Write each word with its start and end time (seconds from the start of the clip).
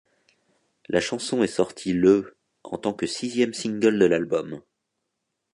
La 0.89 0.99
chanson 0.99 1.43
est 1.43 1.47
sortie 1.47 1.93
le 1.93 2.35
en 2.63 2.79
tant 2.79 2.91
que 2.91 3.05
sixième 3.05 3.53
single 3.53 3.99
de 3.99 4.05
l'album. 4.07 4.59